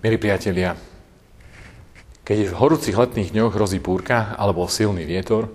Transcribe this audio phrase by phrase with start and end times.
[0.00, 0.80] Milí priatelia,
[2.24, 5.52] keď v horúcich letných dňoch hrozí búrka alebo silný vietor,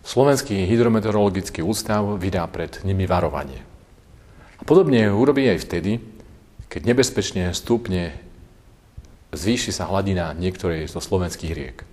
[0.00, 3.60] Slovenský hydrometeorologický ústav vydá pred nimi varovanie.
[4.56, 6.00] A podobne urobí aj vtedy,
[6.72, 8.16] keď nebezpečne stupne,
[9.36, 11.84] zvýši sa hladina niektorej zo slovenských riek.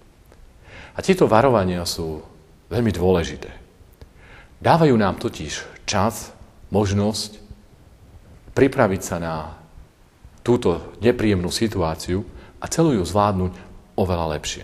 [0.95, 2.23] A tieto varovania sú
[2.71, 3.51] veľmi dôležité.
[4.63, 6.31] Dávajú nám totiž čas,
[6.71, 7.43] možnosť
[8.55, 9.66] pripraviť sa na
[10.47, 12.23] túto nepríjemnú situáciu
[12.63, 13.51] a celú ju zvládnuť
[13.99, 14.63] oveľa lepšie.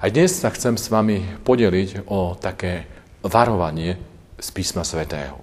[0.00, 2.88] Aj dnes sa chcem s vami podeliť o také
[3.20, 4.00] varovanie
[4.40, 5.36] z písma svätého.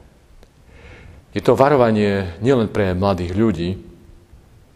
[1.29, 3.70] Je to varovanie nielen pre mladých ľudí,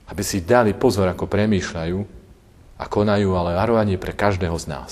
[0.06, 1.98] aby si dali pozor, ako premýšľajú
[2.78, 4.92] a konajú, ale varovanie pre každého z nás.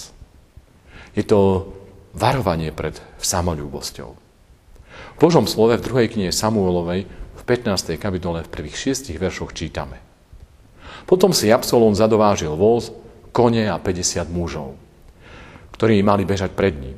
[1.13, 1.69] Je to
[2.17, 4.09] varovanie pred samolúbosťou.
[5.14, 7.97] V Božom slove v druhej knihe Samuelovej v 15.
[7.97, 9.97] kapitole v prvých šiestich veršoch čítame.
[11.09, 12.94] Potom si Absalón zadovážil voz,
[13.33, 14.78] kone a 50 mužov,
[15.73, 16.94] ktorí mali bežať pred ním.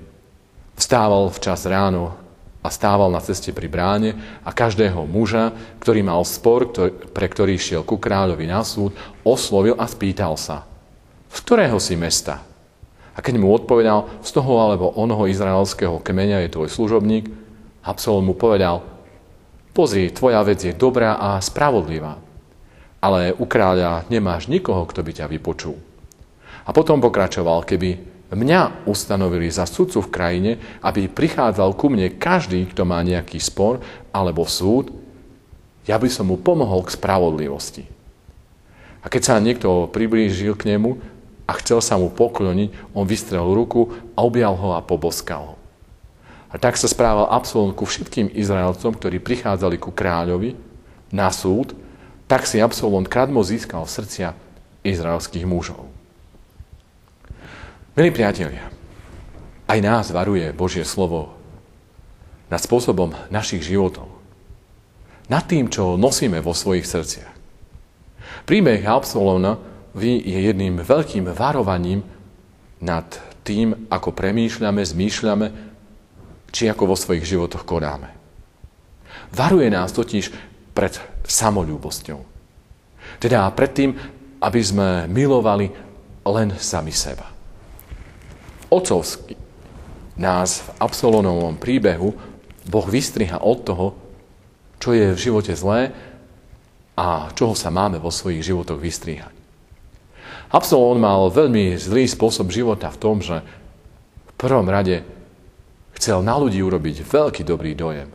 [0.75, 2.19] Vstával včas ráno
[2.59, 7.55] a stával na ceste pri bráne a každého muža, ktorý mal spor, ktorý, pre ktorý
[7.55, 8.91] šiel ku kráľovi na súd,
[9.23, 10.67] oslovil a spýtal sa,
[11.31, 12.43] z ktorého si mesta?
[13.13, 17.31] A keď mu odpovedal, z toho alebo onoho izraelského kmeňa je tvoj služobník,
[17.85, 18.92] Absalom mu povedal,
[19.73, 22.21] Pozri, tvoja vec je dobrá a spravodlivá,
[23.01, 25.73] ale u kráľa nemáš nikoho, kto by ťa vypočul.
[26.63, 27.97] A potom pokračoval, keby
[28.29, 30.51] mňa ustanovili za sudcu v krajine,
[30.85, 33.81] aby prichádzal ku mne každý, kto má nejaký spor
[34.13, 34.93] alebo súd,
[35.89, 37.83] ja by som mu pomohol k spravodlivosti.
[39.01, 41.01] A keď sa niekto priblížil k nemu
[41.49, 45.62] a chcel sa mu pokloniť, on vystrel ruku a objal ho a poboskal ho.
[46.53, 50.53] A tak sa správal Absalom ku všetkým Izraelcom, ktorí prichádzali ku kráľovi
[51.09, 51.73] na súd,
[52.29, 54.37] tak si Absalom kradmo získal srdcia
[54.85, 55.89] izraelských mužov.
[57.97, 58.69] Milí priatelia,
[59.65, 61.33] aj nás varuje Božie slovo
[62.53, 64.13] nad spôsobom našich životov.
[65.25, 67.33] Nad tým, čo nosíme vo svojich srdciach.
[68.45, 69.57] Príbeh Absalona
[69.97, 72.05] je jedným veľkým varovaním
[72.77, 73.07] nad
[73.41, 75.72] tým, ako premýšľame, zmýšľame
[76.53, 78.13] či ako vo svojich životoch konáme.
[79.33, 80.29] Varuje nás totiž
[80.77, 80.93] pred
[81.25, 82.21] samolúbosťou.
[83.17, 83.91] Teda pred tým,
[84.37, 85.73] aby sme milovali
[86.23, 87.25] len sami seba.
[88.69, 89.33] Ocovsky
[90.13, 92.13] nás v Absolonovom príbehu
[92.69, 93.87] Boh vystriha od toho,
[94.77, 95.89] čo je v živote zlé
[96.93, 99.33] a čoho sa máme vo svojich životoch vystrihať.
[100.53, 105.01] Absalón mal veľmi zlý spôsob života v tom, že v prvom rade
[106.03, 108.11] Chcel na ľudí urobiť veľký dobrý dojem.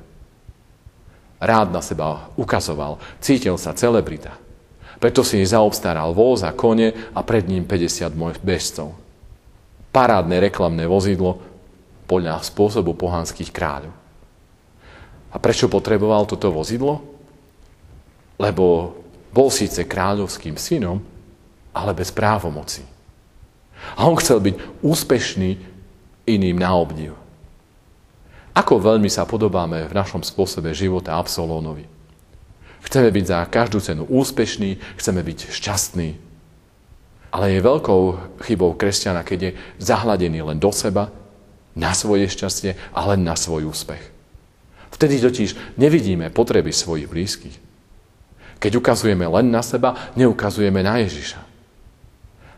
[1.41, 4.37] Rád na seba ukazoval, cítil sa celebrita.
[5.01, 8.13] Preto si zaobstaral voz a kone a pred ním 50
[8.45, 8.93] bežcov.
[9.89, 11.41] Parádne reklamné vozidlo
[12.05, 13.97] podľa spôsobu pohanských kráľov.
[15.33, 17.01] A prečo potreboval toto vozidlo?
[18.37, 19.01] Lebo
[19.33, 21.01] bol síce kráľovským synom,
[21.73, 22.85] ale bez právomoci.
[23.97, 25.57] A on chcel byť úspešný
[26.29, 27.17] iným na obdiv.
[28.59, 31.87] Ako veľmi sa podobáme v našom spôsobe života Absolónovi.
[32.83, 36.19] Chceme byť za každú cenu úspešní, chceme byť šťastní.
[37.31, 38.03] Ale je veľkou
[38.43, 41.15] chybou kresťana, keď je zahladený len do seba,
[41.79, 44.03] na svoje šťastie a len na svoj úspech.
[44.91, 47.55] Vtedy totiž nevidíme potreby svojich blízkych.
[48.59, 51.39] Keď ukazujeme len na seba, neukazujeme na Ježiša.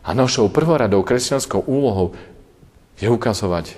[0.01, 2.17] A našou prvoradou kresťanskou úlohou
[2.97, 3.77] je ukazovať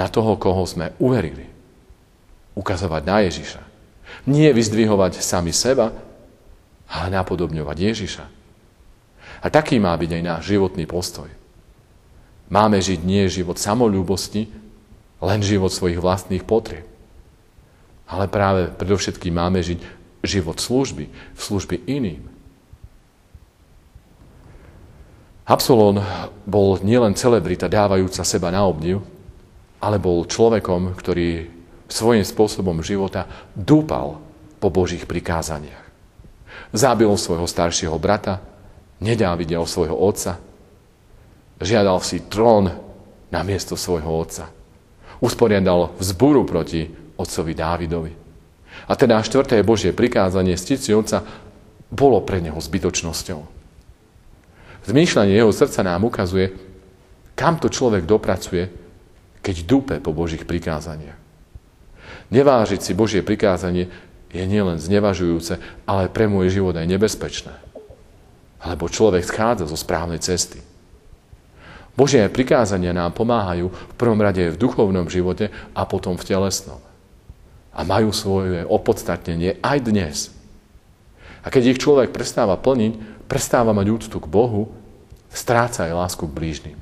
[0.00, 1.44] na toho, koho sme uverili.
[2.56, 3.62] Ukazovať na Ježiša.
[4.24, 5.92] Nie vyzdvihovať sami seba,
[6.88, 8.24] ale napodobňovať Ježiša.
[9.44, 11.28] A taký má byť aj náš životný postoj.
[12.48, 14.48] Máme žiť nie život samolúbosti,
[15.20, 16.88] len život svojich vlastných potrieb.
[18.10, 19.80] Ale práve predovšetkým máme žiť
[20.24, 22.26] život služby, v služby iným.
[25.46, 26.02] Absolón
[26.42, 29.02] bol nielen celebrita dávajúca seba na obdiv,
[29.80, 31.48] ale bol človekom, ktorý
[31.88, 34.20] svojím spôsobom života dúpal
[34.60, 35.88] po Božích prikázaniach.
[36.70, 38.38] Zabil svojho staršieho brata,
[39.02, 40.38] nedávidel svojho otca,
[41.58, 42.70] žiadal si trón
[43.32, 44.52] na miesto svojho otca.
[45.20, 46.88] Usporiadal vzburu proti
[47.18, 48.12] otcovi Dávidovi.
[48.88, 51.20] A teda štvrté Božie prikázanie stici otca
[51.90, 53.40] bolo pre neho zbytočnosťou.
[54.88, 56.56] Zmýšľanie jeho srdca nám ukazuje,
[57.36, 58.79] kam to človek dopracuje,
[59.40, 61.16] keď dupe po Božích prikázaniach.
[62.30, 63.90] Nevážiť si Božie prikázanie
[64.30, 67.54] je nielen znevažujúce, ale pre môj život aj nebezpečné.
[68.62, 70.62] Alebo človek schádza zo správnej cesty.
[71.98, 76.78] Božie prikázania nám pomáhajú v prvom rade v duchovnom živote a potom v telesnom.
[77.74, 80.16] A majú svoje opodstatnenie aj dnes.
[81.42, 84.70] A keď ich človek prestáva plniť, prestáva mať úctu k Bohu,
[85.32, 86.78] stráca aj lásku k blížnym.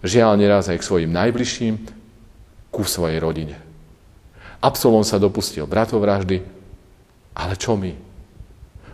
[0.00, 1.74] Žiaľ neraz aj k svojim najbližším,
[2.70, 3.58] ku svojej rodine.
[4.60, 6.40] Absolom sa dopustil bratovraždy,
[7.36, 7.92] ale čo my?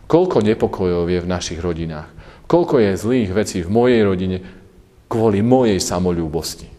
[0.06, 2.10] Koľko nepokojov je v našich rodinách?
[2.46, 4.38] Koľko je zlých vecí v mojej rodine
[5.10, 6.70] kvôli mojej samolúbosti?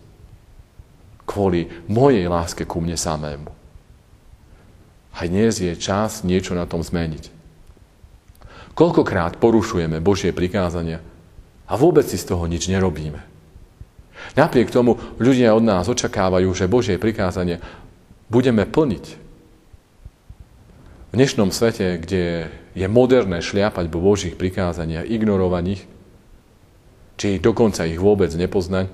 [1.27, 3.51] Kvôli mojej láske ku mne samému.
[5.11, 7.35] Aj dnes je čas niečo na tom zmeniť.
[8.77, 11.03] Koľkokrát porušujeme Božie prikázania
[11.67, 13.36] a vôbec si z toho nič nerobíme.
[14.37, 17.61] Napriek tomu ľudia od nás očakávajú, že Božie prikázanie
[18.29, 19.05] budeme plniť.
[21.07, 25.83] V dnešnom svete, kde je moderné šliapať po Božích prikázaniach, ignorovať ich,
[27.17, 28.91] či dokonca ich vôbec nepoznať,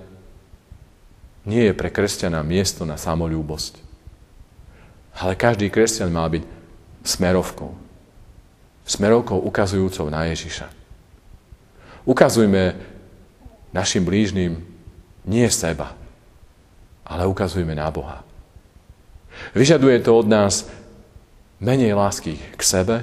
[1.43, 3.83] nie je pre kresťana miesto na samolúbosť.
[5.19, 6.43] Ale každý kresťan má byť
[7.03, 7.75] smerovkou.
[8.87, 10.71] Smerovkou ukazujúcou na Ježiša.
[12.07, 12.79] Ukazujme
[13.75, 14.72] našim blížnym
[15.23, 15.95] nie seba,
[17.07, 18.23] ale ukazujme na Boha.
[19.55, 20.69] Vyžaduje to od nás
[21.59, 22.95] menej lásky k sebe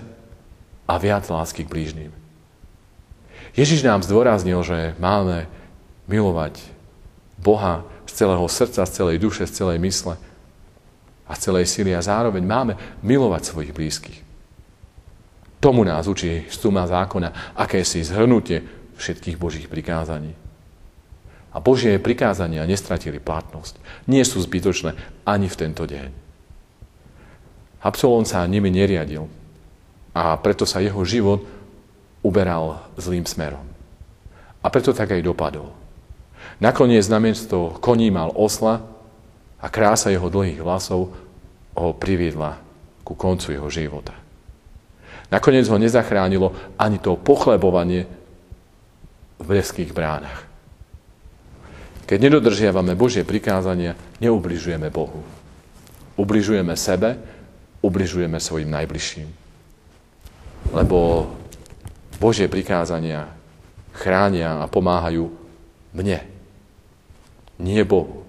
[0.86, 2.10] a viac lásky k blížnym.
[3.56, 5.50] Ježiš nám zdôraznil, že máme
[6.06, 6.62] milovať
[7.40, 10.14] Boha z celého srdca, z celej duše, z celej mysle
[11.26, 14.18] a z celej sily a zároveň máme milovať svojich blízkych.
[15.60, 18.64] Tomu nás učí stúma zákona, aké si zhrnutie
[18.96, 20.39] všetkých Božích prikázaní.
[21.50, 23.76] A Božie prikázania nestratili platnosť.
[24.06, 24.94] Nie sú zbytočné
[25.26, 26.10] ani v tento deň.
[27.80, 29.26] Absolón sa nimi neriadil
[30.12, 31.42] a preto sa jeho život
[32.20, 33.64] uberal zlým smerom.
[34.60, 35.72] A preto tak aj dopadol.
[36.60, 38.84] Nakoniec namiesto koní mal osla
[39.56, 41.16] a krása jeho dlhých vlasov
[41.72, 42.60] ho priviedla
[43.00, 44.12] ku koncu jeho života.
[45.32, 48.04] Nakoniec ho nezachránilo ani to pochlebovanie
[49.40, 50.49] v breských bránach.
[52.10, 55.22] Keď nedodržiavame Božie prikázania, neubližujeme Bohu.
[56.18, 57.14] Ubližujeme sebe,
[57.86, 59.30] ubližujeme svojim najbližším.
[60.74, 61.30] Lebo
[62.18, 63.30] Božie prikázania
[63.94, 65.30] chránia a pomáhajú
[65.94, 66.18] mne,
[67.62, 68.26] nie Bohu.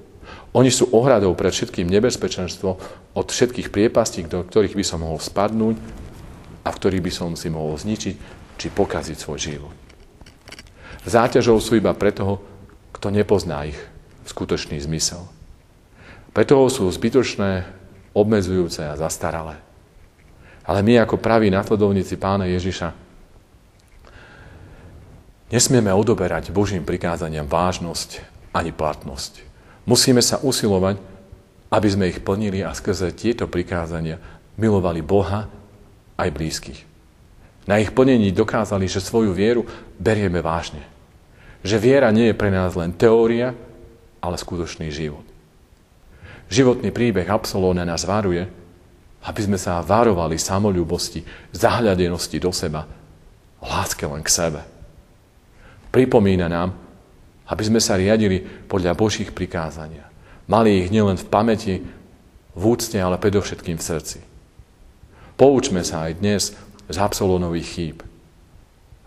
[0.54, 2.78] Oni sú ohradou pred všetkým nebezpečenstvom
[3.18, 5.82] od všetkých priepastí, do ktorých by som mohol spadnúť
[6.62, 8.16] a v ktorých by som si mohol zničiť
[8.62, 9.76] či pokaziť svoj život.
[11.02, 12.51] Záťažou sú iba pre toho,
[13.02, 13.82] kto nepozná ich
[14.30, 15.26] skutočný zmysel.
[16.38, 17.66] Preto sú zbytočné,
[18.14, 19.58] obmedzujúce a zastaralé.
[20.62, 22.94] Ale my ako praví nasledovníci pána Ježiša
[25.50, 28.22] nesmieme odoberať Božím prikázaniam vážnosť
[28.54, 29.42] ani platnosť.
[29.90, 31.02] Musíme sa usilovať,
[31.74, 34.22] aby sme ich plnili a skrze tieto prikázania
[34.62, 35.50] milovali Boha
[36.22, 36.86] aj blízkych.
[37.66, 39.66] Na ich plnení dokázali, že svoju vieru
[39.98, 40.91] berieme vážne.
[41.62, 43.54] Že viera nie je pre nás len teória,
[44.22, 45.26] ale skutočný život.
[46.52, 48.44] Životný príbeh Absolóna nás varuje,
[49.22, 51.22] aby sme sa varovali samolúbosti,
[51.54, 52.90] zahľadenosti do seba,
[53.62, 54.62] láske len k sebe.
[55.94, 56.74] Pripomína nám,
[57.46, 60.10] aby sme sa riadili podľa Božích prikázania.
[60.50, 61.76] Mali ich nielen v pamäti,
[62.52, 64.20] v úcte, ale predovšetkým v srdci.
[65.38, 66.52] Poučme sa aj dnes
[66.90, 67.98] z Absolónových chýb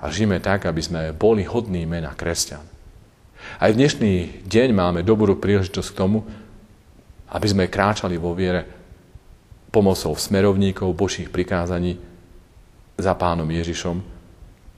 [0.01, 2.63] a žijeme tak, aby sme boli hodní mena kresťan.
[3.61, 6.25] Aj v dnešný deň máme dobrú príležitosť k tomu,
[7.31, 8.65] aby sme kráčali vo viere
[9.75, 11.99] pomocou smerovníkov Božích prikázaní
[12.95, 13.99] za pánom Ježišom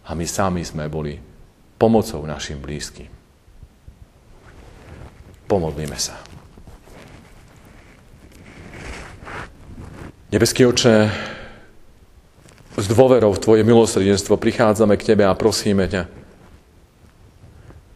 [0.09, 1.21] a my sami sme boli
[1.77, 3.13] pomocou našim blízkym.
[5.47, 6.17] Pomodlíme sa.
[10.33, 11.07] Nebeský oče,
[12.77, 16.05] s dôverou v Tvoje milosrdenstvo prichádzame k Tebe a prosíme ťa,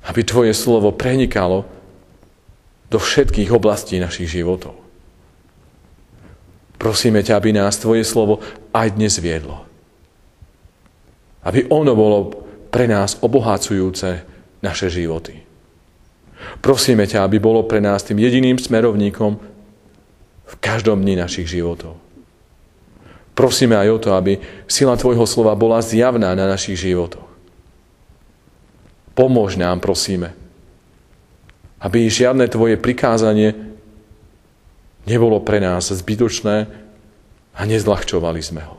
[0.09, 1.69] aby Tvoje slovo prenikalo
[2.89, 4.75] do všetkých oblastí našich životov.
[6.81, 8.41] Prosíme ťa, aby nás Tvoje slovo
[8.73, 9.69] aj dnes viedlo.
[11.45, 12.19] Aby ono bolo
[12.73, 14.25] pre nás obohacujúce
[14.65, 15.45] naše životy.
[16.65, 19.33] Prosíme ťa, aby bolo pre nás tým jediným smerovníkom
[20.51, 22.01] v každom dni našich životov.
[23.41, 24.37] Prosíme aj o to, aby
[24.69, 27.25] sila Tvojho slova bola zjavná na našich životoch.
[29.17, 30.37] Pomôž nám, prosíme,
[31.81, 33.57] aby žiadne Tvoje prikázanie
[35.09, 36.69] nebolo pre nás zbytočné
[37.57, 38.77] a nezľahčovali sme ho.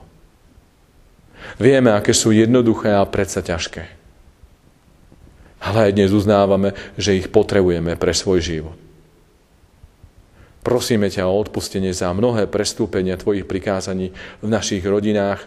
[1.58, 3.90] Vieme, aké sú jednoduché a predsa ťažké.
[5.58, 8.78] Ale aj dnes uznávame, že ich potrebujeme pre svoj život.
[10.62, 14.14] Prosíme ťa o odpustenie za mnohé prestúpenia Tvojich prikázaní
[14.46, 15.42] v našich rodinách,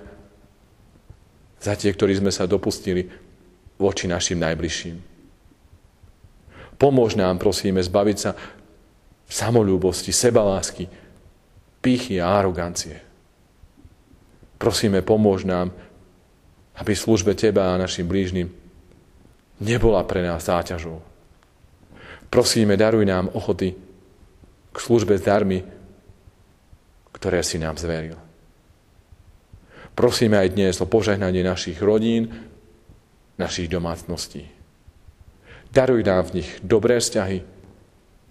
[1.62, 3.08] za tie, ktorí sme sa dopustili
[3.78, 4.96] voči našim najbližším.
[6.74, 8.34] Pomôž nám, prosíme, zbaviť sa
[9.30, 10.90] samolúbosti, sebalásky,
[11.78, 12.98] pýchy a arogancie.
[14.58, 15.70] Prosíme, pomôž nám,
[16.74, 18.50] aby službe Teba a našim blížnym
[19.62, 20.98] nebola pre nás záťažou.
[22.26, 23.78] Prosíme, daruj nám ochoty
[24.74, 25.62] k službe s darmi,
[27.14, 28.18] ktoré si nám zveril.
[29.94, 32.34] Prosíme aj dnes o požehnanie našich rodín,
[33.38, 34.50] našich domácností.
[35.70, 37.46] Daruj nám v nich dobré vzťahy,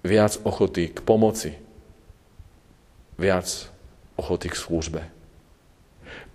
[0.04, 1.56] viac ochoty k pomoci,
[3.16, 3.48] viac
[4.20, 5.02] ochoty k službe.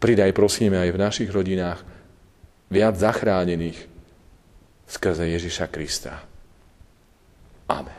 [0.01, 1.85] Pridaj, prosíme, aj v našich rodinách
[2.73, 3.77] viac zachránených
[4.89, 6.25] skrze Ježiša Krista.
[7.69, 7.98] Amen.